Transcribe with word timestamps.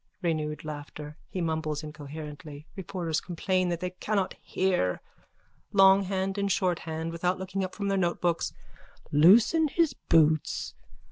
_(Renewed 0.23 0.65
laughter. 0.65 1.15
He 1.29 1.41
mumbles 1.41 1.83
incoherently. 1.83 2.65
Reporters 2.75 3.21
complain 3.21 3.69
that 3.69 3.81
they 3.81 3.91
cannot 3.91 4.33
hear.) 4.41 4.99
LONGHAND 5.73 6.39
AND 6.39 6.51
SHORTHAND: 6.51 7.11
(Without 7.11 7.37
looking 7.37 7.63
up 7.63 7.75
from 7.75 7.87
their 7.87 7.99
notebooks.) 7.99 8.51
Loosen 9.11 9.67
his 9.67 9.93
boots. 9.93 10.73